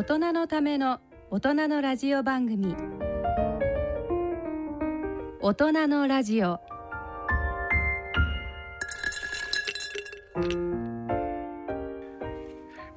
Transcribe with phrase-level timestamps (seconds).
[0.00, 0.98] 大人のための
[1.30, 2.74] 大人のラジオ番組。
[5.42, 6.58] 大人のラジオ。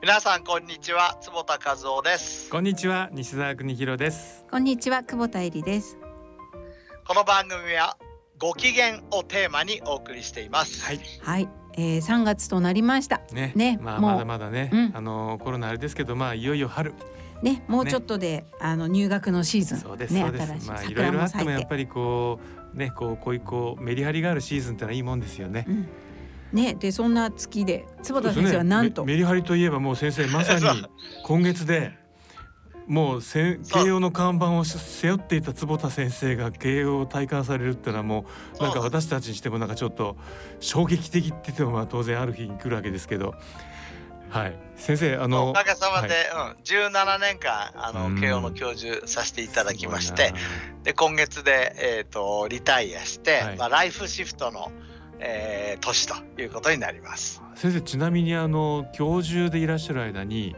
[0.02, 1.18] 皆さんこんにちは。
[1.20, 2.50] 坪田和夫です。
[2.50, 3.10] こんにちは。
[3.12, 4.46] 西澤邦弘です。
[4.50, 5.98] こんにちは久保田恵里です。
[7.06, 7.98] この番組は
[8.40, 10.86] ご機嫌をテーマにお送りしています。
[10.86, 11.02] はい。
[11.22, 13.22] はい、えー、3月となりました。
[13.34, 13.54] ね。
[13.56, 13.80] ね。
[13.82, 14.92] まあまだまだね、うん。
[14.94, 16.94] あのコロナあれですけどまあいよいよ春。
[17.42, 17.64] ね。
[17.68, 19.78] もうちょっとで、あの入学のシーズン。
[19.80, 20.22] そうです、ね。
[20.22, 20.46] そうです。
[20.48, 22.40] 新しいまあいろいろあってもやっぱりこ
[22.74, 25.66] うねこうこういうこうメリハリがあるシーズンってのはいいもんですよね。
[25.68, 25.88] うん。
[26.54, 26.76] ね。
[26.76, 30.86] でそんな月で坪田先生はなんと、メメリハリといえばもう先生まさに
[31.26, 32.03] 今月で
[32.88, 33.60] もう慶
[33.92, 38.26] 応の看板を背負っていた坪田先生が慶応を体感されるってのはも
[38.60, 40.18] うなんか私たちにしてもなんかちょっと
[40.60, 43.36] 衝撃的って言ってもまあ当然ある日に来るわけですけど
[44.30, 50.34] はい先生あおのかげさまで、はうん、17年間あうんの慶応の教授させていただきましすて
[50.84, 53.58] で今月で、えー、とリタイアして、はい。
[53.58, 54.72] まあ、ライフシフトの、
[55.20, 57.42] えー年ということになります。
[57.56, 60.56] 先生ちなみにあの教授でいらっしゃる間に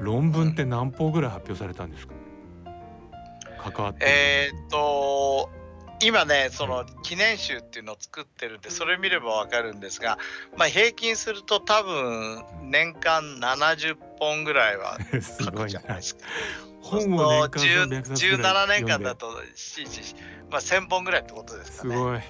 [0.00, 2.14] 論文って何本ぐらい発表されたんですか？
[3.70, 5.50] 関わってるえっ、と
[6.02, 10.18] 今ねその記念集っていうのを作ってるんでそれ見ればわかるんですが、
[10.56, 16.22] まあ、平均すると多分年間70本ぐらいは す書ごいなくじゃないですか。
[16.82, 19.30] 本を年間10 300冊ぐらい17年間だと
[20.50, 21.94] まあ、1000本ぐらいってことですかね。
[21.94, 22.20] すごい。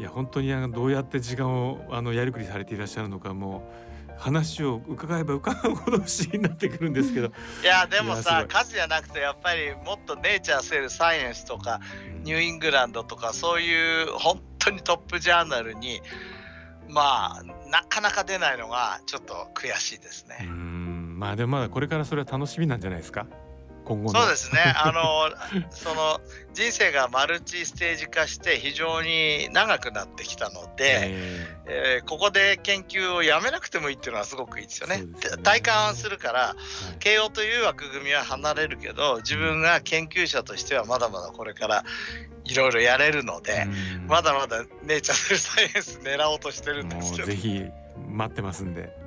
[0.00, 3.89] いや本当にあのどうやって時間をあのやりくりされていらっしゃるのかもう
[4.20, 7.32] 話を伺えば伺うほど不思議になってくるんですけど。
[7.62, 11.80] いやでもさ数じゃなくてやっぱりもっとネイチャーセールサイエンスとか
[12.22, 16.00] ニューイングランドとかそういう本当にトップジャーナルに
[16.88, 20.44] まあなかなか出ないのがちょっと悔しいですうね。
[20.46, 23.26] んまあでもまだこれからそれは楽しみなんじゃないですか？
[23.90, 24.20] 今後の。
[24.20, 25.30] そうですねあの
[25.70, 26.20] その
[26.54, 35.02] 人生がマルチステージ化して非常に長くなってきたので、ええーここで研究をやめなくてもいいっていうのはすごくいいですよね。
[35.02, 35.06] ね
[35.42, 36.54] 体感するからーは
[36.94, 41.84] い慶応という枠組みは離れるけど自分が研究者としてはまだまだこれから
[42.44, 43.66] いろいろやれるので、
[44.00, 47.64] うんまだまだネイチャーセルサイエンス狙おうとしてるんでもすけどうぜひ
[48.08, 48.99] 待ってますんで。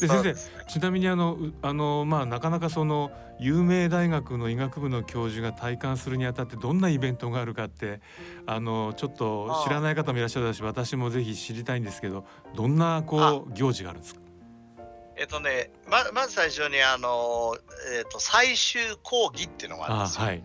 [0.00, 8.00] で先生ちなみにあのうあのまあなかなかその有名大学の医学部の教授が体感するにあたってどんなイベントがあるかって
[8.46, 12.24] あのちょっと知らない方もいらっしゃるし私もぜひ知りたいんですけど
[12.54, 14.20] どんなこう行事があるんですか？
[15.16, 17.54] えっとねままず最初にあの、
[17.96, 20.22] えっと最終講義っていうのがあるんですよ。
[20.22, 20.42] あはい。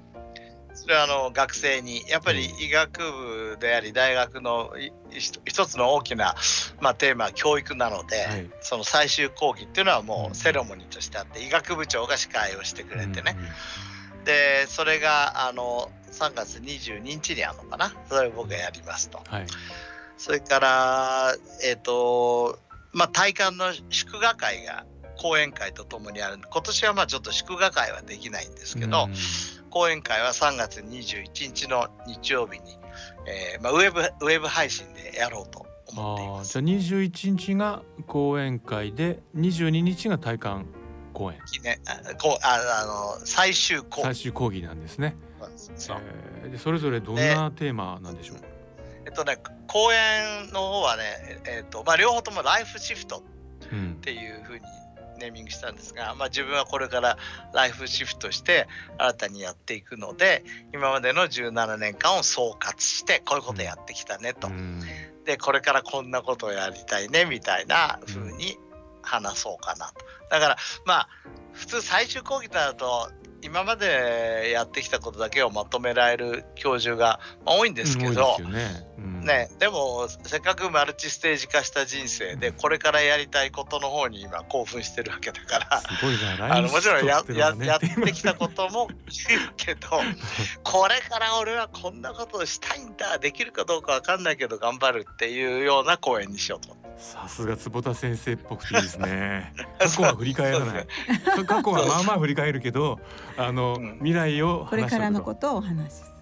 [0.75, 6.35] それはあの学生にやっぱり医学部であり大学のい一一つの大きな、
[6.81, 8.49] まあ、テーマは教育なので、はい。
[8.61, 13.47] その最終講義っていうのはもうセレモニーとしてあって医学部長が司会をしてくれてね、うんうん
[14.25, 17.93] でそれがあの3月22日にあるのかな。
[18.09, 19.21] それを僕がやりますと。
[19.27, 19.45] はい。
[20.17, 22.57] それからえっ、と
[22.91, 24.85] まあ体感の祝賀会が
[25.17, 29.13] 講演会とともにある今年はまあちょっと祝賀会はできないんですけど、うん
[29.75, 32.77] 講演会は3月21日の日曜日に、
[33.27, 40.65] えーまあ、ウェブウェブ配信でやろうと思っていますああじゃあ21日が講演会で22日が体感
[41.11, 42.53] 講演記念あこうあ
[42.83, 45.17] あの最終講最終講義なんですね。
[45.75, 45.97] そう
[46.43, 48.37] えーでそれぞれどんなテーマなんでしょう？
[49.05, 49.37] えっとね
[49.67, 51.03] 講演の方はね
[51.47, 53.23] えっとまあ両方ともライフシフト
[53.73, 54.61] うんっていうふうに
[55.17, 57.17] ネーミングしたんですが、まあ、自分はこれから
[57.53, 58.67] ライフシフトして
[58.97, 60.43] 新たにやっていくので
[60.73, 64.81] 今までの17年間を総括してこういうことやってきたねと、うん。
[65.25, 68.57] でこれからこんなことをやりたいねみたいな風に
[69.01, 69.93] 話そうかなと。
[70.29, 71.09] だからまあ
[71.53, 73.11] 普通最終講義となると
[73.41, 78.37] 今までやってきたことだけをまとめられる教授がまあ多いんですけうんど、
[79.25, 85.81] でもせっかくマルチステージ化した人生でこれからやりたいことの方に今興奮してるわけだから。
[85.81, 86.45] すごいな。
[86.55, 88.87] あのもちろんやややってききたことも
[89.27, 89.89] 言うけど
[90.63, 96.75] これから俺はこんなことをしたいんだできるかどうかわかんないけど頑張るっていうような講演にしようと。
[96.97, 99.53] さすが坪田先生っぽくていいですね。
[99.79, 100.87] 過去は振り返らないで。
[101.45, 102.99] 過去はまあまあ振り返るけど、
[103.37, 106.15] あのうん未来をこれからのとことをお話しする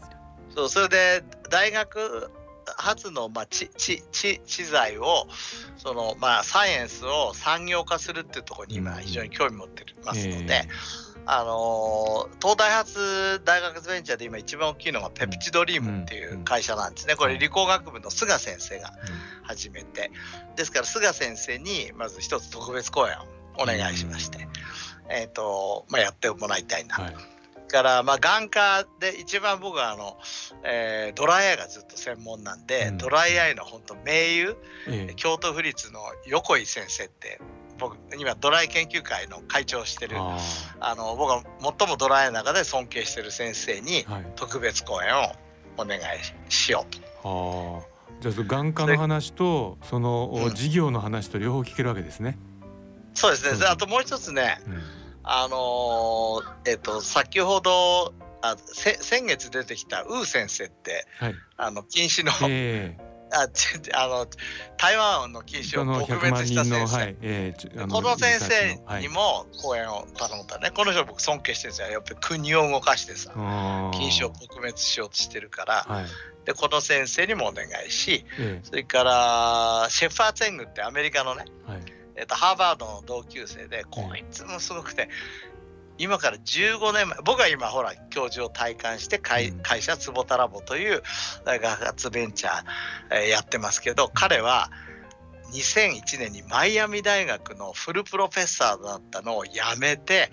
[0.56, 2.32] そうそれで大学
[2.78, 5.28] 発の、まあ、知知知知財を
[5.78, 10.68] その、まあ、サイエンスを産業化するっていうところに今うん非常に興味持ってますので、え
[11.26, 17.16] あのー東大発大学ベンチャーで今一番大きいのがペプチドリームっていう会社なんですね。
[17.16, 18.92] これ理工学部の菅先生が
[19.44, 20.12] 始めて。
[20.58, 24.48] ですから菅先生にまず一つ特別講演をお願いしまして、
[25.10, 26.96] えっ、と、まあ、やってもらいたいな。
[26.96, 27.33] はい
[27.74, 30.18] から、まあ、眼科で一番僕はあの、
[30.64, 32.98] えードライアイがずっと専門なんで、うん。
[33.00, 34.56] ドライアイの本当名優
[34.88, 35.14] ええ。
[35.16, 37.42] 京都府立の横井先生って
[37.80, 40.38] 僕今ドライ研究会の会長をしてるあ
[40.80, 41.44] あの僕は
[41.80, 44.06] 最もドライの中で尊敬してる先生に
[44.36, 45.34] 特別講演を
[45.78, 46.02] お願い
[46.50, 47.82] しようと。
[47.82, 50.54] ああじゃあ眼科の話とその、うん。
[50.54, 52.38] 事業の話と両方聞けるわけですね。
[53.16, 53.66] そうですね。
[53.66, 61.36] あともう一つねうんあのーえっと先ほどあせ先月出てきたウー先生ってはい。
[61.58, 62.98] あの禁止の、え
[63.32, 64.28] あちあの
[64.78, 71.92] 台湾の禁え止をの撲100万滅した先生、はいええちあのこの先生にも講演を頼んだね、この人僕尊敬してるんですよ。
[71.92, 75.84] やっぱり国を動かしてさはい、禁止をあ撲滅しようとしてるから。
[75.84, 76.06] ーはい。
[76.46, 81.82] でこの先生にもお願いしえそれからシェファーツェングってアメリカのね、えはい。
[82.16, 85.10] えっとハーバードの同級生でこいつもすごくて
[85.98, 89.60] 今から15年前僕は今ほら教授を体感して会,、うん。
[89.62, 91.04] 会社坪田ラボという
[91.46, 92.64] 大学発ベンチャー、
[93.12, 94.72] えーやってますけど彼は
[95.54, 100.30] 2001年にマイアミ大学のフルプロフェッサーだったのを辞めて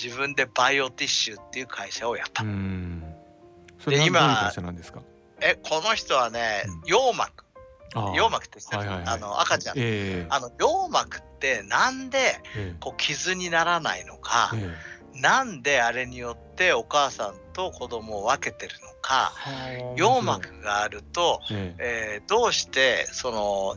[0.00, 4.06] 自分でバイオティッシュっていう会社をやった、で今はどういう
[4.50, 5.02] 会社なんですか？
[5.40, 6.80] えこの人はねうん。
[6.82, 7.44] 羊膜
[7.94, 8.78] 羊膜って知ってる？
[8.80, 9.08] はいはいはい。
[9.08, 9.82] あの赤ちゃん、え
[10.24, 10.26] え。
[10.30, 14.76] あの羊膜ってなんでえこう傷にならないのか、え
[15.14, 15.20] え。
[15.20, 19.32] なんであれによってお母さんと子供を分けてるのか
[19.68, 22.16] え羊膜があると、ええ。
[22.16, 23.76] えーどうしてその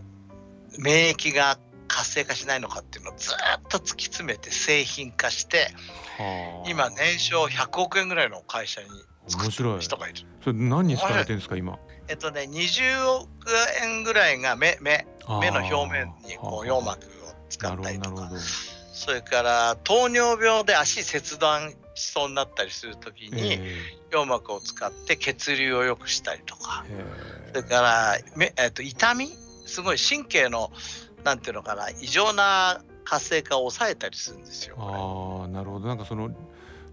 [0.77, 1.57] 免疫が
[1.87, 5.69] 活性化しないのかっていうのをずっと突き詰めて製品化して
[6.17, 6.69] はあ。
[6.69, 8.87] 今年商100億円ぐらいの会社に
[9.33, 10.19] 面白いる人がいる。
[10.43, 11.77] それ何に使われてるんですか今？
[12.07, 13.29] えっとね20億
[13.83, 15.07] 円ぐらいが目目
[15.41, 18.31] 目の表面にこうはあ羊膜を使ったりとか。
[18.97, 23.75] それから糖尿病で足切断しそうになったりするときに、え
[24.09, 29.27] 羊膜を使って血流を良くしたりとかえそれからめ、えっと痛み？
[29.65, 30.71] すごい神経の
[31.25, 34.75] なんていうのかな異常な活性化を抑えたりするんですよ。
[34.77, 36.31] こああなるほどなんかその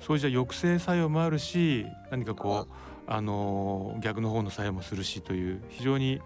[0.07, 2.73] そういうじゃ抑制作用もあるし何かこう
[3.07, 6.21] あのー逆の方の作用もするしという非常に。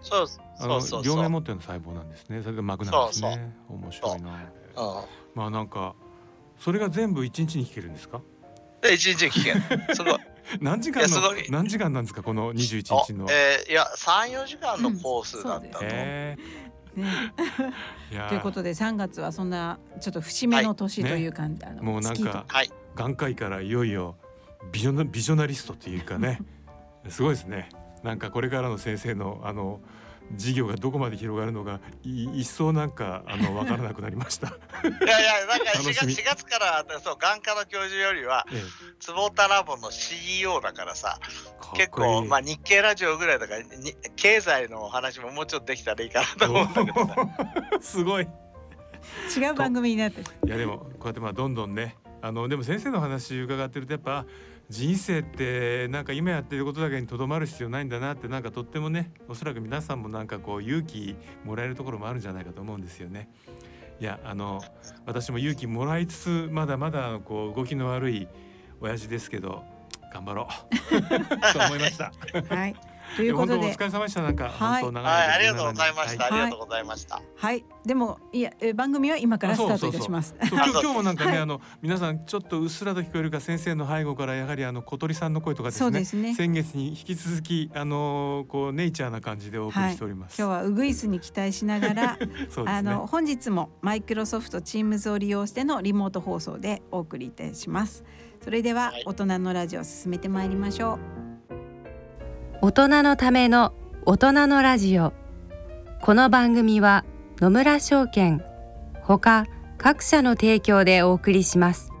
[1.03, 2.41] 両面持っての細胞なんですね。
[2.43, 3.53] それが膜なんですね。
[3.69, 4.29] 面白いな。
[4.29, 5.03] うん、
[5.35, 5.95] まあなんか
[6.59, 8.21] それが全部一日に聞けるんですか？
[8.81, 10.19] で一日聞けんすごい。
[10.61, 11.03] 何時間
[11.49, 12.23] 何時間なんですか？
[12.23, 13.25] この21日の。
[13.25, 16.37] あえーいや34時間のコースだったと、うんそうですえ
[16.97, 17.33] ね、
[18.29, 22.45] ということで3月はそんなちょっと節目の年とはいいう感じ、あのもうなん月とか。
[22.47, 24.15] はい眼科医からいよいよ
[24.71, 26.39] ビジョナビジョナリストっていうかね。
[27.07, 27.69] すごいですね。
[28.03, 29.79] なんかこれからの先生のあの
[30.33, 34.47] 事業がどこまで広がるのがい一層なんかあの分からなくなりました。
[34.83, 38.61] いやいやなんか4月楽しみ ,4 月からそう眼科の教授よりはえ
[38.99, 41.19] 坪田ラボの CEO だからさ
[41.75, 46.91] 結構まあ日経ラジオぐらいだからに経済のお話ももうちょっとできたらいいかなと思うんだけ
[47.71, 48.27] ど すごい。
[49.37, 50.23] 違う番組になってる。
[50.45, 54.25] いやでもこうやってまあどんどんねあのでも先生の話伺ってるとやっぱ
[54.69, 61.15] 人生ってなんか今やってることだけにとどまる必要ないんだなってなんかとってもねおそらく皆さんもなんかこう勇気
[61.45, 63.29] もらえるところもあるんじゃないかと思うんですよね。
[63.99, 64.61] いやあの
[65.05, 68.27] 私も勇気もらいつつまだまだこう動きの悪い
[68.79, 69.63] 親父ですけど
[70.13, 70.47] 頑張ろ
[70.91, 71.01] う
[71.53, 72.11] と思いました。
[72.49, 72.75] はい
[73.15, 73.73] ということで。
[73.73, 74.21] 疲れ様でした。
[74.21, 74.83] なんか、はい。
[74.83, 77.21] 本当長はいいありがとうございました、はありがとうございました。
[77.35, 77.65] はい。
[77.85, 80.35] でもいやえ番組は今からスタートいたします。
[80.39, 81.41] そう今日あそう 今日もなんかね、はい。
[81.41, 85.85] あの皆さんちょっとうっすらと聞こえるか先生の背後からやはりあの小鳥さんの声とかですね。
[85.85, 86.35] そうですね。
[86.35, 90.37] 先月に引き続きあのこうネイチャーな感じでお送りしております。
[90.37, 92.27] 今日はウグイスに期待しながら、 ね。
[92.65, 98.03] あの本日もマイクロソフト Teams を利用してのリモート放送でお送りいたします。
[98.43, 99.03] それでははい。
[99.05, 100.99] 大人のラジオ進めてまいりましょ
[102.59, 103.71] 大人のための
[104.05, 105.13] 大人のラジオ。
[106.01, 107.05] この番組は
[107.39, 108.43] 野村証券
[109.03, 109.45] ほか
[109.77, 111.91] 各社の提供でお送りします。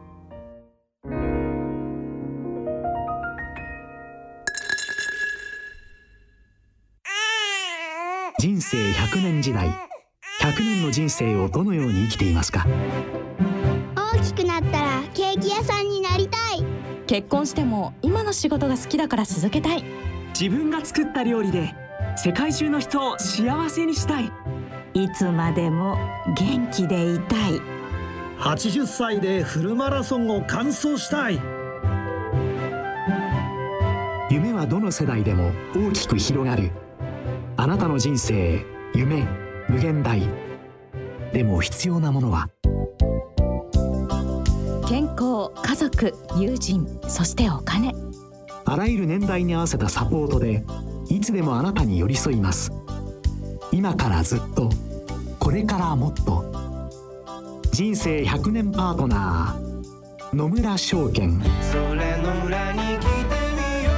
[8.39, 9.69] 人生100年時代
[10.41, 12.65] 100年の人生をどのように生きていますか？
[13.95, 16.63] 大きくなったらケーキ屋さんになりたい。
[17.05, 19.83] 結婚しても今の仕事が好きだから続けたい
[20.39, 21.73] 自分が作った料理で
[22.15, 24.31] 世界中の人を幸せにしたい。
[24.93, 25.97] いつまでも
[26.35, 27.59] 元気でいたい。
[28.37, 31.41] 80歳でフルマラソンを完走したい。
[34.29, 36.69] 夢はどの世代でも大きく広がる。
[37.55, 38.63] あなたの人生
[38.93, 39.25] 夢
[39.67, 40.21] 無限大。
[41.33, 42.47] でも必要なものは。
[45.77, 47.93] 族友人そしてお金
[48.69, 50.65] あらゆる年代に合わせたサポートで
[51.07, 52.69] いつでもあなたに寄り添います。
[53.71, 54.69] 今からずっと
[55.39, 56.43] これからもっと。
[57.71, 61.41] 人生100年パートナー野村証券。
[61.61, 63.07] それの裏に来て
[63.55, 63.91] みよ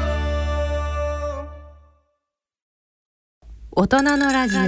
[3.72, 4.60] 大人のラジオ。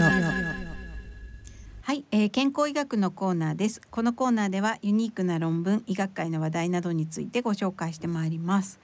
[1.83, 3.79] はい、えー、健康医学のコーナーです。
[3.91, 8.79] このコーナーではユニークな論文医学界の話題などについてご紹介してまいります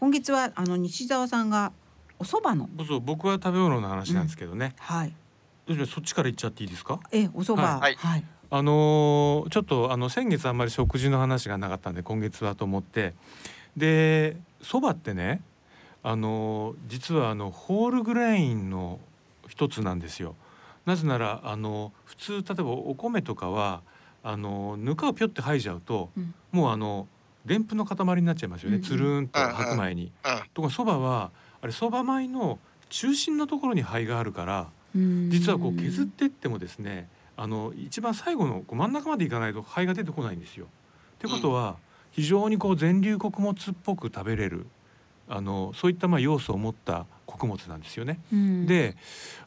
[0.00, 1.72] 今月はあの西澤さんが
[2.18, 2.70] お蕎麦の。
[2.86, 5.12] そう僕は食べ物の話なんですけどね、はい。
[5.66, 7.00] どうしますそっちから言っちゃっていいですか？
[7.12, 7.62] えお蕎麦。
[7.64, 7.92] ははい。
[7.92, 7.98] い、
[8.50, 13.12] あのーちょっとあの先月あんまり食事の話がなかったんで今月はと思って。
[13.76, 15.42] でそばってね
[16.02, 19.00] あのー実はあのホールグレインの
[19.48, 20.34] 一つなんですよ。
[20.86, 23.82] なぜならあの普通例えばお米とかは
[24.22, 26.34] あのぬかをぴょって剥いじゃうと、うん。
[26.52, 27.06] もうあの
[27.50, 30.04] でんぷんの塊になっちゃいますよね、うんうんつるーんと白米に。
[30.04, 30.10] うん
[30.54, 40.66] とかそばはあれそば米の中心のところに灰があるから実実はこう削ってってもですねあの一番最後のこう真ん中までいかないと灰が出てこないんですよ。
[40.66, 40.68] っ
[41.18, 41.76] てことは
[42.12, 44.66] 非常にこう全粒穀物っぽく食べれる
[45.28, 48.20] あのそういったまあ要素を持った穀物なんですよね。
[48.66, 48.96] で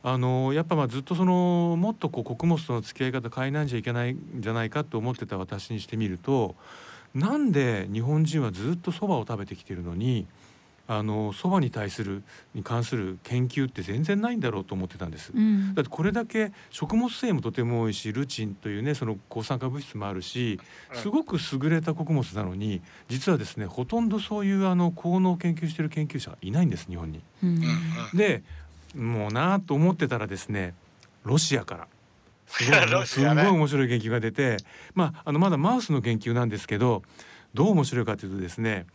[0.01, 6.55] あのやっぱまあずっとそのもっとこう穀物との付き合い方変えないんじゃいけないんじゃないかと思ってた私にしてみると
[7.13, 10.25] なんで日本人はずっとそばを食べてきてるのに
[10.85, 15.31] あのそばに対するに関する研究って全然ないんだろうと思ってたんです。
[15.33, 20.59] うんだってこれだけ食物繊維もとても多いしルチンというねその抗酸化物質もあるし
[20.93, 27.21] うんすごく優れた穀物なのに実はですねほとんどそういうあの効能を研究している研究者がいないんです日本に。
[27.43, 27.61] うん
[28.13, 28.43] で
[28.93, 30.75] もうなあと思ってたらですね
[31.23, 31.87] ロシアから
[32.47, 34.57] すごいすごい面白い研究が出て、
[34.93, 37.03] まあ、あのまだマウスの研究なんですけど
[37.53, 38.85] どう面白いかというとですね、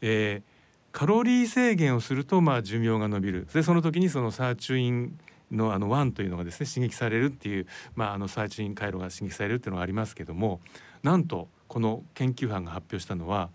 [0.00, 0.56] えー
[0.96, 3.46] カロリー制限をするとまあ寿命が延びる。
[3.52, 5.18] でその時にそのサーチュイン
[5.52, 10.60] のあの1というのがですね刺激されるっていう、まあ、あのサーチュイン回路が刺激されるっていうのがありますけども
[11.02, 13.50] なんとこの研究班が発表したのは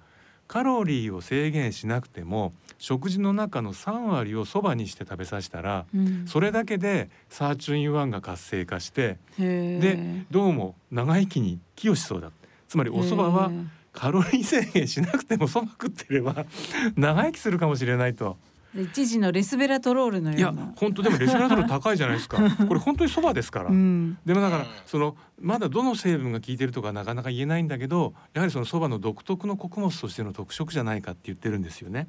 [0.52, 6.28] カロリーを制限しなくても食事の中の3割をそばにして食べさせたらうん。
[6.28, 12.32] それだけでサーチュイン1が活性化してでどうも長生きに寄与しそうだ
[12.68, 13.50] つまりお蕎麦は
[13.94, 16.46] カロリー制限しなくてもそば食ってれば
[16.98, 18.36] 長生きするかもしれないと。
[18.36, 22.38] で一時のレスベラトロールのいやような本当でもレスベラトル高いじゃないですか
[22.68, 23.70] これ本当にそばですから。
[23.70, 32.08] うんでもだからうんそのまだどの成分が効いてるとかなかなか言えないんだけどやはりそのそばの独特の穀物としての特色じゃないかって言ってるんですよね。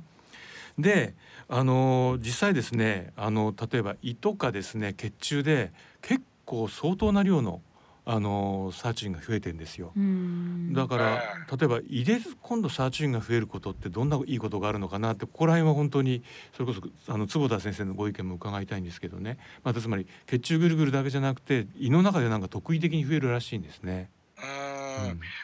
[0.78, 1.14] で
[1.48, 7.60] あの実際ですねあの例えば胃とかですね血中で結構相当な量の
[8.04, 9.92] あのサーチンが増えてんですよ。
[9.96, 11.22] うんだから
[11.56, 16.72] 例えば胃で今度サーチンが増えることってどんないいことがあるのかなってここら辺は本当にそれこ
[17.06, 24.10] そあの坪田先生のご意見も伺いたいんですけどね、まあ、つまり血中ぐるぐるだけじゃなくて胃の中でなんか特異的に増えるらしいんですね。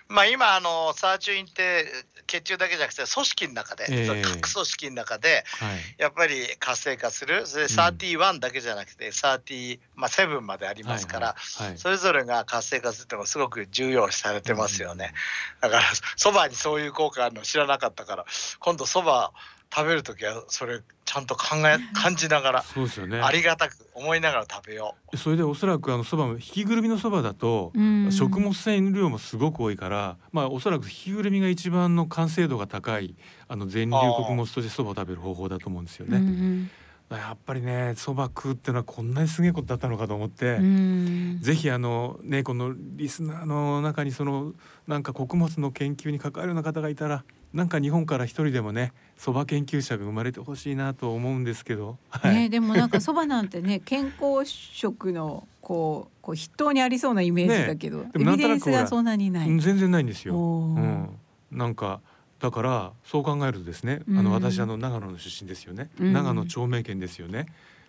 [0.09, 1.87] まあ今あのサーチュインって
[2.27, 4.07] 血中だけじゃなくて組織の中で、ええ。
[4.07, 5.79] その各組織の中ではい。
[5.99, 7.47] やっぱり活性化する。
[7.47, 11.79] それで31だけじゃなくて30、まあ、7までありますから、はいはい。
[11.79, 15.13] それぞれが活性化するってのがすごく重要視されてますよね。
[15.61, 15.83] だから
[16.17, 18.25] そばにそういう効果あるの知らなかったから
[18.61, 19.33] 今度そば
[19.75, 23.21] 食べる時はそれちゃんと考え感じながらそうですよね。
[23.21, 25.17] ありがたく思いながら食べよう。
[25.17, 28.13] それでおそらくあのそばも引きぐるみのそばだとうん。
[28.13, 33.15] 食物繊維の量もすごく多いから、まあおそらく引きぐるみが一番の完成度が高い
[33.47, 36.17] あの全粒穀物としてそばを食べる方法だと思うんですよね。
[36.17, 36.71] うん
[37.11, 41.39] やっぱりねそば食うってのはこんなにすげえことだったのかと思って、うん。
[41.41, 44.53] ぜひあのねこのリスナーの中にその
[44.87, 47.25] なんか穀物の研究に関わるような方がいたら
[47.59, 52.35] なんか日本から一人でもねそば研究者が生まれてほしいなと思うんですけど、はい。
[52.35, 59.49] ね、でもなんかそばなんてね 健康食のこうこう筆頭にありそうなイメージだけど、でもなんとなくエビデンスがそんなにない。
[59.49, 60.37] うん全然ないんですよ。
[60.37, 61.09] うん、
[61.51, 62.01] なんか
[62.39, 64.25] だからそう考えるとですね、あうん。
[64.25, 66.13] の私あの長野の出身ですよね、うん。
[66.13, 67.47] 長野長命県ですよね。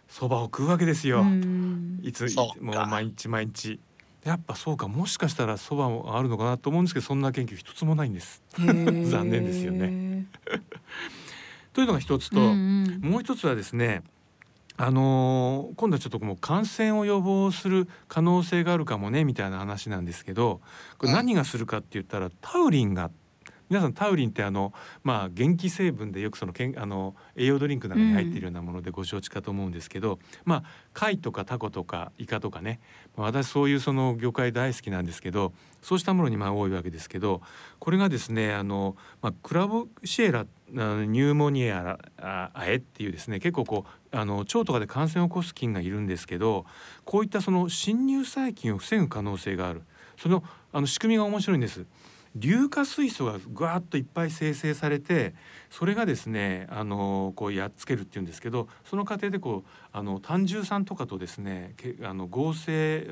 [0.07, 1.99] そばを食うわけですよ、うん。
[2.01, 2.25] いつ
[2.59, 3.79] もう毎日毎日
[4.29, 8.43] やっぱそうかもしかしたらそばもあるのかなと思うんですけどそんな研究一つもないんです。
[8.55, 10.27] 残念ですよね。
[11.73, 14.03] というのが一つと、うんうんもう一つはですね
[14.77, 20.61] あのー今度はちょっともう感染を予防する可能性があるかもねみたいな話なんですけど
[20.99, 23.09] これ何がするかって言ったらタウリンが
[23.69, 24.73] 皆さんタウリンってあの
[25.03, 32.79] まあ元気成分でよくそのけんあの栄養ドリンクなんかに入っているようなものでご承知かと思うんですけど、まあ貝とかタコとかイカとかね
[33.15, 37.41] 私そういうその魚介大好きなんですけどそうしたものにまあ多いわけですけど
[37.77, 46.65] これがですねあの、まあ、クラブシエラニューモニアああえっていうですね結構こうあの腸とかで感染を起こす菌がいるんですけど
[47.05, 49.83] こういったその侵入細菌を防ぐ可能性がある
[50.17, 51.85] そのあの仕組みが面白いんです。
[52.39, 55.35] 硫化水素がぐわっといっぱい生成されて
[55.69, 63.07] それがですねあのこうやっつけるっていうんですけどその過程でこうあの単重酸とかとですねけあの合成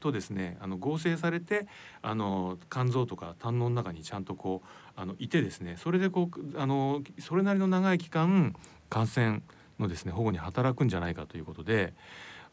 [0.00, 1.66] とですねあの合成されて
[2.02, 8.54] あの肝臓とか胆の中にちゃんとこうあのいてですねそれでこうあのそれなりの長い期間
[8.90, 9.42] 感染
[9.78, 11.94] のですね保護に働くんじゃないかということで。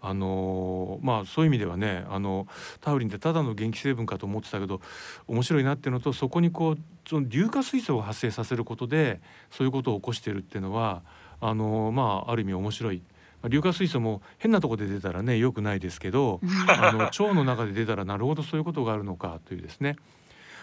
[0.06, 2.46] あのまあそういう意味ではねあの
[2.82, 4.82] タウリンってただの元気成分かと思ってたけど
[5.28, 11.04] 面白いなっていうのとそこにこうその硫化水素を発生させることでそういうことを起こしているっていうのは
[11.40, 13.02] あのまあある意味面白い。
[13.44, 19.98] 硫化水素も変なところで出たらね良くないですけど、あの腸の中で出たらなるほどそういうことがあるのかというですね。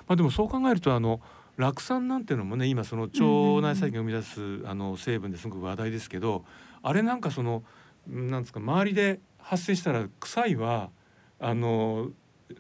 [0.09, 1.21] まあでもそう考えるとあの
[1.59, 3.17] 酪酸なんていうのもね今その腸
[3.61, 6.47] 内細菌を生み出すあの成分ですごく話題ですけど
[6.83, 7.65] あれなんかその
[8.09, 10.91] なんですか周りで発生したら臭いは
[11.39, 12.11] あの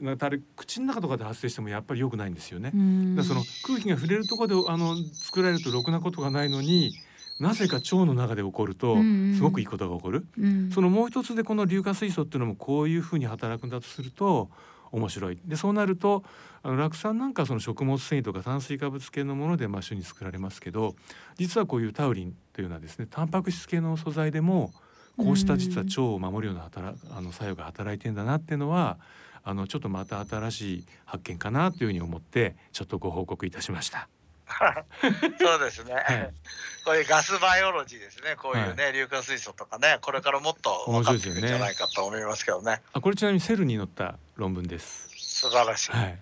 [0.00, 2.70] なんかあれ口の中とかで発生してもやっぱり良くないんですよね。
[3.16, 6.92] だその空気が触れるところであの作られるとろくなことがないのに
[7.40, 8.96] なぜか腸の中で起こると
[9.34, 10.26] すごくいいことが起こる。
[10.72, 14.50] そのもう一つでこの硫化水素っていうのもこういうふうに働くんだとすると
[14.92, 16.24] 面白いでそうなると
[16.62, 20.94] あの酪酸なんかはその食物繊維とか炭水化物系のものでまあ主に作られますけど
[21.36, 24.72] 実はこういうタウリンというのはですねタンパク質系の素材でも
[25.20, 28.98] こうした実は腸を守るような働あの作用が働いてんだなっていうのは
[29.42, 34.08] あのちょっとまた新しい発見かなというふうに思ってちょっとご報告いたしました。
[35.40, 36.30] そうですね、はい、
[36.84, 38.34] こういうガスバイオロジーですね。
[38.36, 45.08] こういうね、はい、硫化水素とかねこれからもっと分かっていくんじゃないかと思いますけどね、ね、あこれちなみにセルに載った論文です。
[45.16, 46.18] 素晴らしい、はい。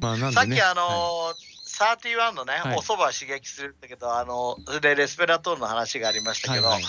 [0.00, 6.84] まあ、なんでね、さっきあのーはい31のね、はい、お蕎麦を刺激するんだけどあのでレスペラトールの話がありましたけど、はいはい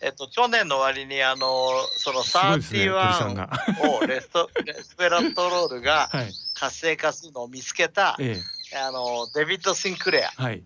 [0.00, 6.10] えっと、去年の終わりにあのその31をレスト、ね、 レスペラトロールが
[6.54, 8.36] 活性化するのを見つけた、はい、
[8.76, 10.62] あのデビッド・シンクレア、はい、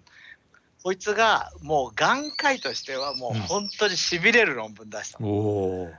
[0.83, 5.29] こいつがもう眼科医としてはもう本当にしびれる論文出したの。
[5.29, 5.93] うん、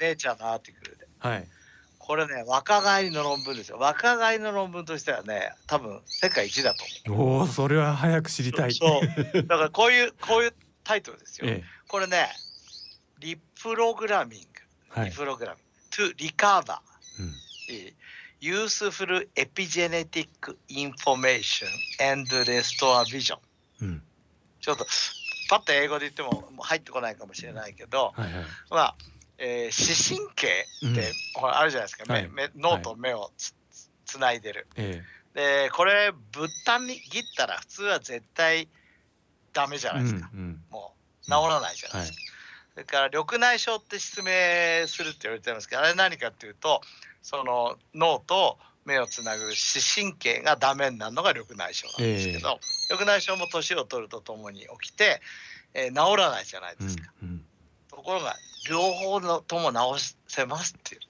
[0.00, 1.06] 姉ちゃんのアーティクルで。
[1.18, 1.48] はい。
[1.98, 3.78] これね若返りの論文ですよ。
[3.78, 7.38] 若返りの論文としてはね多分世界一だと思う。
[7.38, 8.74] おおそれは早く知りたい。
[8.74, 9.00] そ
[9.34, 9.42] う。
[9.42, 12.28] だからこういうこういうタイトルですよ、 ええ、これね
[13.18, 14.46] リプログラミング、
[15.00, 15.64] はい、リプログラミング。
[15.94, 16.78] to recover、
[17.20, 17.32] うん、
[18.40, 20.28] useful epigenetic
[20.68, 21.68] information
[22.00, 23.38] and restore vision、
[23.80, 24.02] うん、
[24.60, 24.86] ちょっと
[25.48, 28.96] パッと英語で言っても入ってこないかもしれないけど、はいはい、まあ
[29.38, 33.54] えー、視神経って、ほらあるじゃないですか、はい、目脳と目をつ,、
[34.06, 35.02] つないでる、え
[35.34, 38.68] でこれぶった切ったら普通は絶対
[39.52, 42.33] ダメじゃないですか、うんうん、もう治らないじゃないですか、
[42.74, 46.80] それから緑内障って失明するって言われてますけどあれ何かっていうと
[47.22, 55.20] その脳と目をつなぐ視神経がダメになるのが緑内障なんですけど、えー、緑内障も年を取るとともに起きて、
[55.72, 57.10] えー、治らないじゃないですか。
[57.22, 57.44] うんうん、
[57.90, 58.34] ところが
[58.68, 61.00] 両方のとも治せますっていう。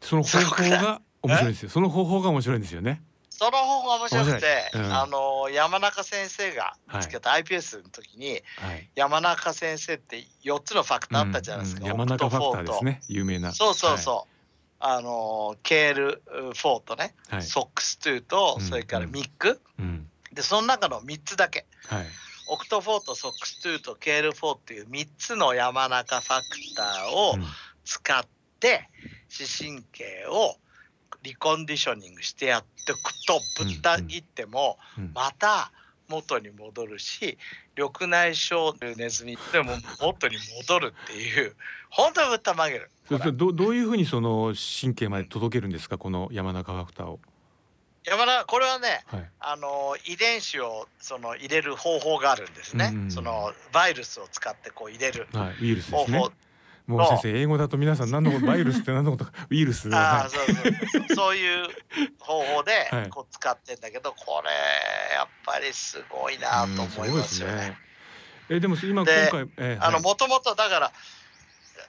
[0.00, 1.68] その方法が面白いですよ。
[1.70, 3.02] その方法が面白いんですよね。
[3.38, 11.90] その方法が面白くて、うん、あの山中先生が見つけた iPS の時に、はい、山中先生って4つのファクターあったじゃないですか、うん。
[11.90, 13.02] うん、山中ファクターですね。
[13.08, 13.52] 有名な。
[13.52, 14.26] そうそうそ
[14.80, 16.22] う、はい、あのケール
[16.54, 19.60] 4とね、はい、ソックス2と、それからミック、
[20.32, 21.66] でその中の3つだけ、
[22.48, 26.44] オクト4とソックス2とケール4っていう3つの山中ファク
[26.74, 27.34] ターを
[27.84, 28.24] 使っ
[28.60, 28.88] て、
[29.28, 30.56] 視神経を
[31.22, 34.78] リコンディショニングしてやっていくとぶった切っても
[35.14, 35.70] また
[36.08, 37.36] 元に戻るし
[37.76, 41.56] 緑内障のネズミでも元に戻るっていう
[41.90, 42.90] 本当にぶった曲げる。
[43.34, 45.98] どどういうふうにその神経まで届けるんですか？
[45.98, 47.20] この山中ファクターを。
[48.04, 56.24] 山田これはね、はい、あの遺伝子をその入れる方法があるんですね、うんうん、そのバイルスを使ってこう入れる方法、はい、ウイルスですね
[56.86, 59.88] もう先生英語だと皆さん何のことバイルスって何のことウイルス。
[59.92, 61.36] あ、そうそうそう。
[61.36, 61.68] いう
[62.18, 62.72] 方法で
[63.10, 64.50] こう使ってんだけど、これ
[65.16, 67.54] やっぱりすごいなと思いますよね。
[67.54, 67.78] ね。
[68.48, 70.92] えでも今今回、えー、あのもともとだから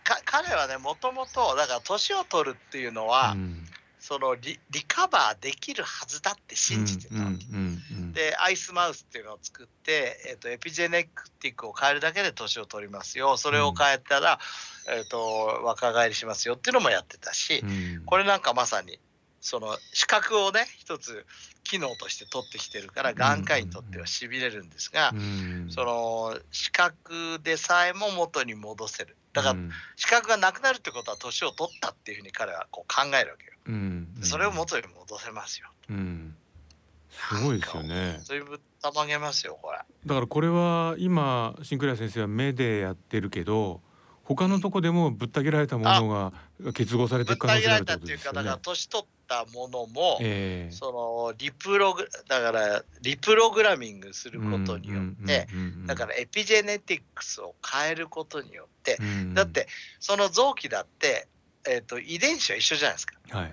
[0.03, 3.65] か彼はねもともとだから年を取るっていうのは、うん、
[3.99, 7.45] そのリリカバーできるはずだって信じてたわけ。
[8.17, 11.03] でアイスマウスっていうのを作って、えっとエピジェネ
[11.39, 13.37] ティックを変えるだけで年を取りますよ。
[13.37, 14.39] それを変えたら、
[14.89, 18.05] えっと若返りしますよっていうのもやってたし、うん。
[18.07, 18.99] これなんかまさに
[19.39, 21.27] その視覚をね一つ
[21.63, 25.67] 機能として取ってきてるから眼科医にとってはしびれるんですが、うん。
[25.69, 29.15] その視覚でさえも元に戻せる。
[29.33, 29.69] だからうん。
[29.95, 33.51] 視覚がなくなるってことは年を取ったっていうふうに彼はこう考えるわけよ。
[33.67, 34.07] うん。
[34.21, 35.67] それを元に戻せますよ。
[35.89, 36.26] うん
[37.09, 39.79] すごいですよねぶったまげますよこれ。
[40.05, 43.81] だからこれは今シンクレア先生は目でやってるけど
[44.23, 46.33] 他のとこでもぶった切られたものが
[46.73, 48.57] 結合されてぶったいく可能性があるって切られたっていうことですよねかだから。
[48.57, 55.47] 年取ったものも、ええそのリプログだからリプログラミングすることによって、
[55.85, 58.97] だからエピジェネティクスを変えることによって、
[59.33, 59.67] だって
[59.99, 61.27] その臓器だって、
[61.67, 63.15] えー、と遺伝子は一緒じゃないですか。
[63.29, 63.51] ら、はい、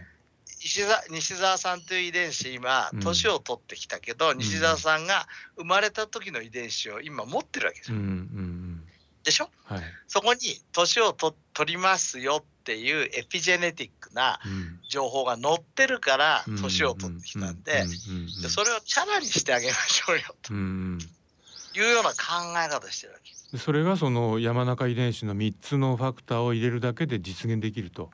[0.64, 3.00] 石澤西澤さんという遺伝子今うん。
[3.00, 8.04] 年を取ってきたけど、西澤さんが生まれた時の遺伝子を今持ってるわけですうんよ。
[8.04, 8.82] うん。
[9.22, 9.50] でしょ？
[9.70, 10.38] うん、はい、そこに
[10.72, 14.80] 年をと取りますよっていうエピジェネティックなうん。
[14.88, 16.62] 情報が載ってるからうん。
[16.62, 20.60] 年を取ってきたんで,、うんうんうんでそれをチャラにしてあげましょうようんう
[20.96, 20.98] ん。
[21.74, 22.16] というような考
[22.64, 23.30] え方してるわけ。
[23.52, 28.10] でそれがその山中遺伝子の3つのファクターを入れるだけで実現できると。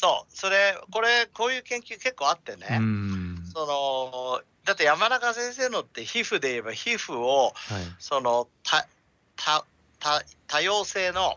[0.00, 0.32] そう。
[0.32, 3.42] それこれこういう研究結構あってね、うん。
[3.52, 7.52] そのだって山中先生のって皮膚で言えば皮膚をはい。
[7.98, 8.86] そのた
[9.34, 9.64] た
[9.98, 11.36] た多様性の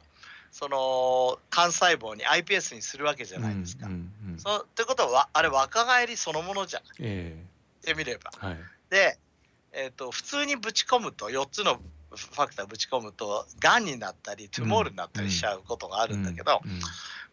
[0.51, 3.87] その幹細胞に iPS にするわけじゃないですか。
[3.87, 3.95] うんう
[4.29, 4.39] んうん。
[4.39, 6.83] そってことはあれ若返りそのものじゃん。
[6.99, 7.35] え
[7.83, 8.31] 言ってみれば。
[8.43, 8.57] えはい。
[8.91, 9.17] で、
[9.71, 11.79] えー、と普通にぶち込むと4つの
[12.11, 16.79] ファクターぶち込むとがんになったりトゥモールになったりしちゃうことがあるんだけど、うんうん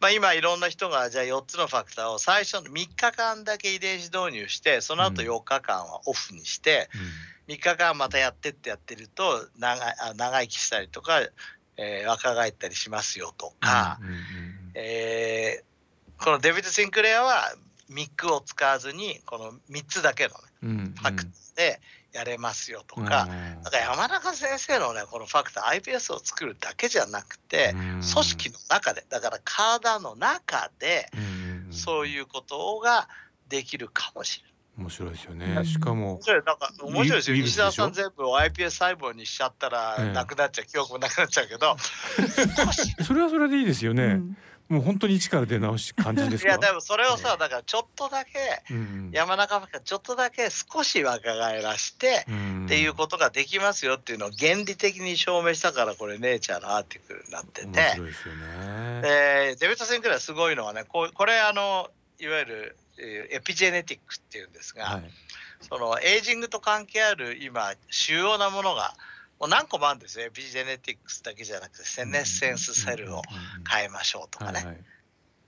[0.00, 6.88] まあ、今いろんな人がじゃあ4つのファクターを最初の3日間だけ遺伝子導入してその後4日間はオフにして
[7.48, 11.20] 3日間またやってってやってると長いあ長生きしたりとか、
[11.76, 13.98] えー若返ったりしますよとか、
[14.74, 15.68] えー
[16.24, 17.54] このデビッド・シンクレアは
[17.88, 21.80] ミックを使わずにこの3つだけの、ね、ファクターで
[22.18, 23.06] やれますよとうん。
[23.06, 23.28] か、
[23.62, 27.80] だから山中先生のねこのファクター iPS を作るだけじゃなくて、うん。
[28.00, 31.10] 組織の中でだから体の中で
[31.70, 33.08] そういうことが
[33.48, 34.48] できるかもしれない。
[34.78, 35.64] 面白いですよね。
[35.64, 37.36] しかも面白いなんか面白いですよ。
[37.36, 41.76] ウイルスでしょ西田さん全部を iPS 細胞にしちゃったらええなくなっちゃう、記憶もなくなっちゃうけど
[43.04, 44.20] それはそれでいいですよね。
[44.70, 46.50] うんもう本当に一から出直し感じですか？
[46.50, 48.30] いやでもそれをさだからちょっとだけ
[48.70, 59.00] うん山中がちょっとだけ少し若返らしてうんっていうことができますよっていうのを原理的に証明したからこれネイチャーのアーティクルになってて面白いですよね。
[59.00, 61.88] でデビッド・センクレアすごいのはねこうこれあの
[62.20, 65.10] いわゆるえーエピジェネティックっていうんですが、はい。
[65.60, 68.94] そのエイジングと関係ある今主要なものが
[69.40, 73.22] もう何個もあるんですよエピジェネティクスだけじゃなくてセネッセンスセルを
[73.70, 74.76] 変えましょうとかね、はいはい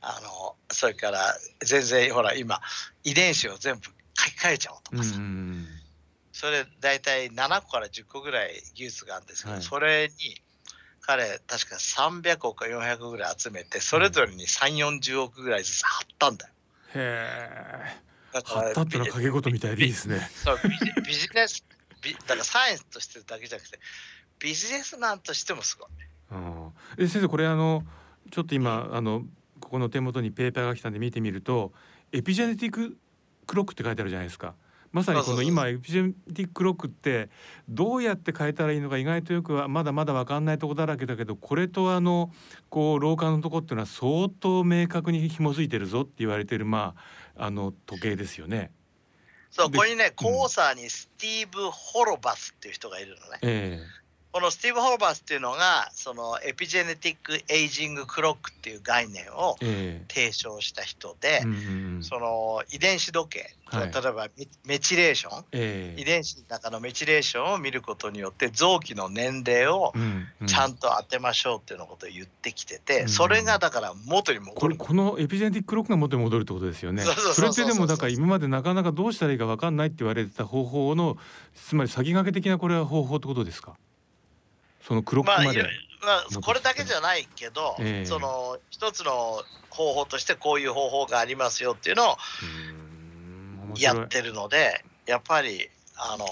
[0.03, 2.61] あのそれから全然ほら今
[3.05, 3.83] 遺伝子を全部
[4.15, 5.67] 書き換えちゃおうとかさ、うんうん
[6.33, 10.41] それ大体7個から10個ぐらい技術があるんですけど、はいそれに
[11.03, 16.53] 彼確か300億か400億ぐらい集めてそれぞれに3 4 0億ぐらいずつ貼ったんだよ。
[16.95, 17.01] うん。
[17.01, 18.11] へえ。
[18.33, 20.31] だか貼ったってのは掛け事みたいでいいですね。
[20.33, 21.77] そうビジビジネスビ
[22.27, 23.79] だからサイエンスとしてだけじゃなくて
[24.39, 25.89] ビジネスマンとしてもすごい。
[26.33, 27.85] うんえ先生これあの
[28.31, 29.25] ちょっと今あの
[29.61, 31.73] ここの手元にペーパーが来たんで見てみると
[32.13, 32.97] エピジェネティック
[33.47, 34.55] クロックって書いてあるじゃないですか。
[34.93, 37.31] まさにこの今エピジェネティッククロックって
[37.69, 42.33] どうやって変えたらいいのか意外とよくはまだまだ分かんないとこだらけだけどこれとあの
[42.71, 46.95] こう廊下のとこっていうのは相当明確に紐づいてるぞって言われてるま
[47.37, 48.73] ああの時計ですよね。
[49.51, 53.39] でそうここにねうんコーサーにスティーブ・ホロバスっていう人がいるのね。
[53.43, 53.81] え
[54.33, 60.13] このスティーブ・ホロバスっていうのがそのエピジェネティック・エイジング・クロックっていう概念をええ。
[60.13, 62.05] 提唱した人でえ、うんうんうん。
[62.05, 63.93] その遺伝子時計、はい。
[63.93, 65.45] 例えばメメチレーション。
[65.51, 66.01] ええ。
[66.01, 69.93] 遺伝子の中のメチレーションを見ることによって臓器の年齢を
[70.47, 73.09] ちゃんと当てましょうっていうのことを言ってきてて、うん。
[73.09, 74.57] それがだから元に戻る。
[74.61, 77.03] これこのエピジェネティッククロックが元に戻るってことですよね。
[77.03, 81.17] それってでもだから今までなかなかどうしたらいいか分かんないって言われてた方法の
[81.53, 83.75] つまり先駆け的なこれは方法ってことですか？
[84.83, 85.63] そのクロッまあ、クまで。
[86.03, 92.17] まあ、これだけじゃないけど、ええその一つの方法としてこういう方法がありますよっていうのを
[93.77, 96.25] やってるのでやっぱりあの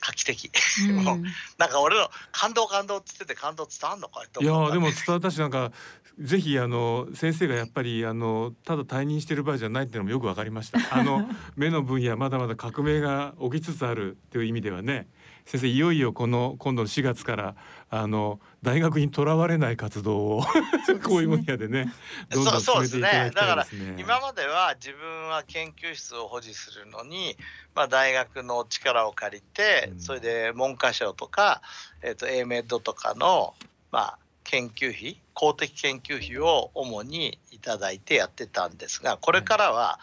[0.00, 0.50] 画期的
[1.58, 5.72] なんか俺の感動感動って言ってて感動伝わんのかいやーでも伝わったしなんか
[6.20, 10.78] ぜひあの先生がやっぱりあのただ退任してる場合じゃないっていうのもよくわかりました。
[10.90, 15.08] あの 目の分野まだまだ革命が起きつつあるという意味ではね。
[15.48, 17.56] 先生いよいよこの今度の4月から
[17.88, 20.42] あの大学にとらわれない活動を
[21.02, 21.90] こういう分野でね
[22.28, 23.96] どんどん進めていただきたいですね。
[23.98, 27.38] 今までは自分は研究室を保持するのに、
[27.74, 31.62] まあ、大学の力を借りて、それで文科省とか、
[32.02, 33.54] えー、と A メッドとかの、
[33.90, 39.98] まあ、研究費公的研究費を主にいただいてやってたんですがこれからは、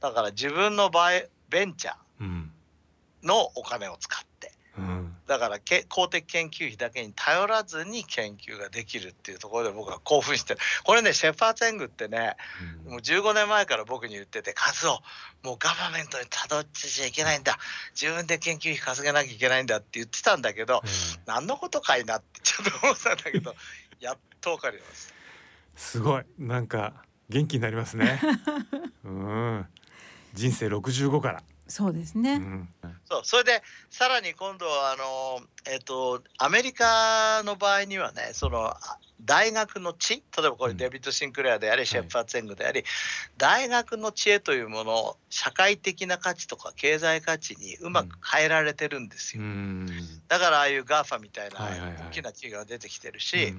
[0.00, 1.10] だから自分の場合
[1.48, 2.46] ベンチャー
[3.22, 4.19] のお金を使
[5.30, 12.34] だからけ公的研究費だけに頼らずに研究ができるっていうところで僕は興奮してこれねシェファーテングってね、
[12.84, 14.98] うん、もう15年前から僕に言ってて「カズオ
[15.44, 17.58] もうガバメントにたどってちゃいけないんだ。
[17.94, 20.90] 自分で研究費稼げなきゃいけないんだ」って言ってたんだけど、うん、
[21.26, 23.54] 何のことかいなってちょっと思ってたんだけど
[24.00, 25.14] やっと分かります。
[25.76, 26.24] すごい。
[26.40, 28.20] なんか元気になりますね。
[29.04, 29.66] うん。
[30.34, 32.68] 人生65からそうですね、うん、
[33.08, 35.40] そうそれでさらに今度はあの、
[35.72, 38.74] えーと、アメリカの場合にはねその
[39.24, 42.86] 大学の地例えばこれデビッド・シンクレアであり、うん、シェファーツェングであり、はい、
[43.36, 49.86] 大学の知恵というものを社会的な価値とか経済価値にうまく変えられてるんですよ、うん、
[50.28, 51.58] だからああいう GAFA みたいな
[52.08, 53.54] 大きな企業が出てきてるし、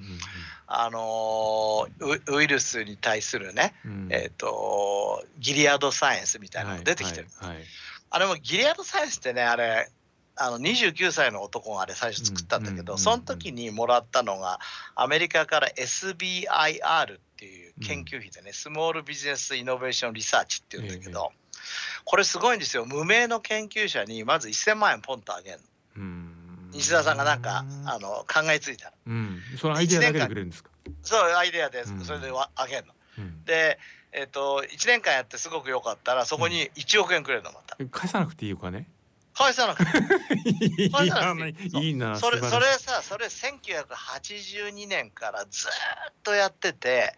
[0.66, 1.86] あの
[2.28, 3.74] ウイルスに対するね、
[4.10, 7.28] えーと、ギリアドサイエンスみたいなのが出てきてる。
[7.38, 7.66] はいはいはい
[8.14, 9.88] あれもギリアドサイエンスってねあれ
[10.36, 14.60] あの29歳の男があれ最初作ったんだけど、その時にもらったのが
[14.94, 21.60] アメリカから SBIR っていう研究費でね、うん、スモールビジネスイノベーションリサーチっていうんだけど、えー、
[22.04, 22.86] これすごいんですよ。
[22.86, 25.58] 無名の研究者にまず1000万円ポンとあげる
[25.96, 26.32] の。
[26.72, 30.70] 西田さんがなんかあの考えついたら、うん、そのアイデアだけでくれるんですか？
[31.02, 32.94] そうアイデアでそれであげるの。
[33.18, 33.78] うん、で
[34.12, 38.86] えーと、1年間やってすごく良かったらそこに1億円くれるのまた、うん、返さなくていいお金？
[39.34, 39.90] 返さなくて。
[40.90, 41.86] 返さなくていい。
[41.88, 47.14] いいなそれそれさそれ1982年からずっとやってて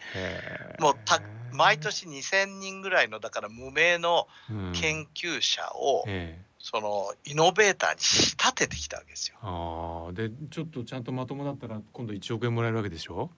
[0.78, 1.20] もうた
[1.52, 4.28] 毎年2,000人ぐらいのだから無名の
[4.74, 9.37] 研究者を、うんそのイノベーターに仕立ててきたわけですよ。
[9.42, 13.30] あでちょっとちゃんとまともだったら今度1億円もらえるわけでしょ？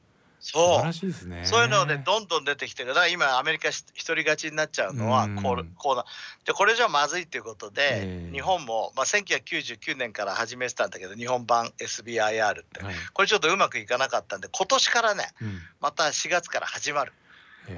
[0.46, 0.92] そう。
[0.92, 1.42] 素ね。
[1.44, 2.90] そういうのでどんどん出てきてる。
[2.90, 6.04] だから今アメリカ一人勝ちになっちゃうのはこうこうな。
[6.44, 17.12] でこれじゃまずいっていうことで、えー、日本も、まあ、1999年から始めてたんだけど日本版 SBIR って、はい、これちょっとうまくいかなかったんで今年からね、うん、また4月から始まる。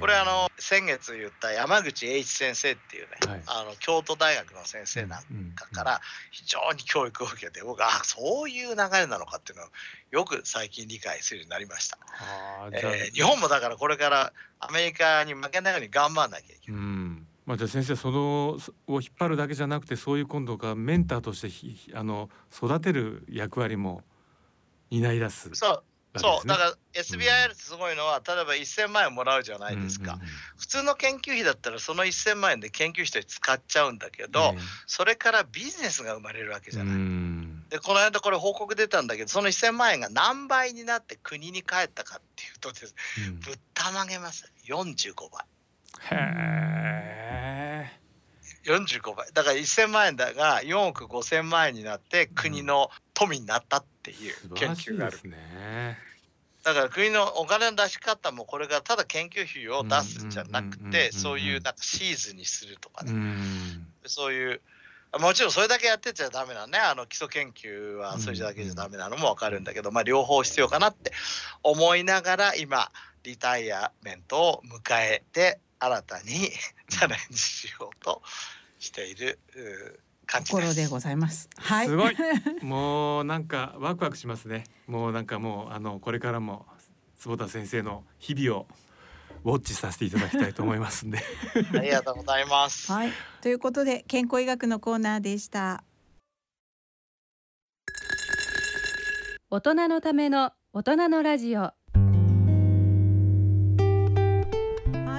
[0.01, 5.23] これあの先月言った山口栄一先生っていうね、はい、あの京都大学の先生なん
[5.55, 9.69] かから非常に教育を受けて僕あそういう流れなのかっていうのを
[10.11, 11.99] よく最近理解するようになりました。
[12.73, 16.81] えー、日本もだからこれからアメリカに負けないように頑張らなきゃいけない。
[16.81, 24.03] うんまあ、じゃあ先生そのを引っ張るだけじゃなくてそういう今度がメンターとしてあの育てる役割も
[24.91, 25.49] 担い出す。
[25.55, 25.83] そう
[26.17, 36.95] そうだから SBIR ってすごいのは、例えば1000万円もらうじゃないですか、うんうんうん、普通の研究費だったらその1000万円で研究費として使っちゃうんだけど、えー、それからビジネスが生まれるわけじゃない。
[36.95, 37.65] うん。
[37.69, 42.95] でこの間これ報告出たんだけどその1000万円が何倍になって国に帰ったかっていうとです、
[43.29, 44.51] うん、ぶったまげます。
[44.67, 45.45] 45倍。
[46.11, 47.99] へえ。
[48.65, 49.29] 45倍。
[49.33, 55.19] だから1000万円だが4億5000万円になって国の富になったっていう研究がある。
[55.25, 55.99] うん、ね。
[56.65, 63.13] だから国のお金の出し方もこれがただ研究費を出すんじゃなくてそういうなんかシーズンにするとかね、
[64.05, 64.61] そういう
[65.19, 66.79] もちろんそれだけやってちゃダメなのね。
[66.79, 71.13] あの基礎研究はそれだけじゃダメなのも分かるんだけど、まあ、両方必要かなって
[71.63, 72.91] 思いながら今
[73.23, 76.51] リタイアメントを迎えて新たに
[76.91, 78.23] チャレンジしようと
[78.79, 79.39] している
[80.29, 81.49] 感じところでございます。
[81.57, 81.87] はい。
[81.87, 82.15] すごい。
[82.63, 84.65] もうなんかワクワクしますね。
[84.87, 86.67] もうなんかもうあのこれからも
[87.17, 88.67] 坪田先生の日々を
[89.45, 91.19] ウォッチさせていただきたいと思いますんで。
[91.75, 92.93] ありがとうございます。
[92.93, 93.13] はい。
[93.41, 95.83] ということで健康医学のコーナーでした。
[99.51, 101.61] 大人のための大人のラジオ。
[101.61, 101.73] は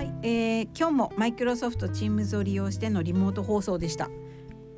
[0.04, 4.08] い、えー、今日もマイクロソフト Teams を利用してのリモート放送でした。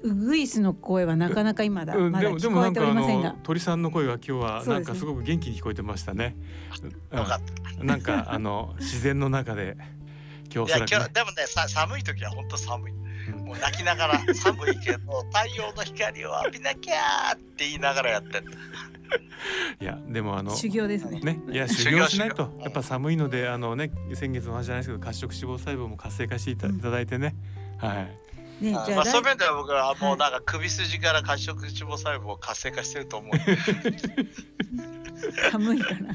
[0.04, 6.36] ウグイスの声はなかなか今だ、まだ聞こえておりませんが、鳥さんの声が今日はなんかすごく元気に聞こえてましたね。
[7.12, 9.78] うん、なんかあの自然の中で
[10.54, 12.94] 今日、ね、いや今日でもねさ寒い時は本当寒い。
[12.94, 12.96] う
[13.36, 14.98] もう泣きながら寒いけど
[15.32, 18.52] 太陽の光を浴びなきゃーって言いながらやってんだ
[19.80, 21.20] いやでもあの修行ですね。
[21.20, 22.58] ね、いや修行しないと。
[22.62, 27.36] やっぱ寒いのであのね先月の話じゃないですけど褐色脂肪細胞も活性化していただいてね。
[27.78, 28.31] はい
[28.62, 33.32] ねじゃああまあ、そういう来面では僕はもうなんか首筋から褐色脂肪細胞を活性化してると思う。
[35.52, 35.98] 寒いから。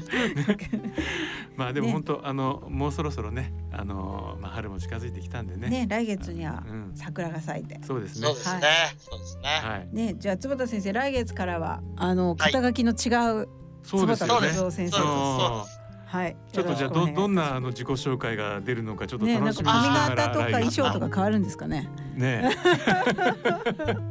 [1.55, 1.93] まあでもね。
[1.93, 5.69] 本当、あのもうそろそろねあのまあ春も近づいてきたんでね。
[5.69, 7.79] ね来月にはうん桜が咲いて。
[7.85, 8.27] そうですね。
[8.27, 8.61] そうですね。
[8.61, 8.61] は
[8.97, 9.43] そうですね。
[9.63, 9.89] はい。
[9.91, 12.51] ねじゃあ坪田先生来月からはあのはい。
[12.51, 13.47] 肩書きの違う
[13.83, 14.97] 坪田和夫先生と。
[14.97, 15.76] そうです
[16.07, 16.35] はい。
[16.53, 21.89] ちょっとじゃあどどんなあの自己紹介が出るのかちょっとねなん楽しみにしか髪ながら型とか衣装とか変わるんですかね？
[22.15, 22.55] ね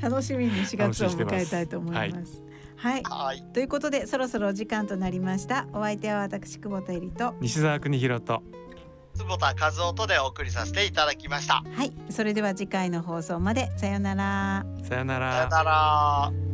[0.00, 2.42] 楽しみに4月を迎えたいと思います。
[2.76, 3.02] はい。
[3.04, 3.42] はい。
[3.52, 5.66] ということでそろそろお時間となりました。
[5.72, 7.34] お相手は私久保田恵里と。
[7.40, 8.42] 西澤邦弘と
[9.14, 11.62] 坪田和夫とでお送りさせていただきました。
[11.76, 11.92] はい。
[12.10, 14.66] それでは次回の放送までさようなら。
[14.82, 16.53] さよならさよなら。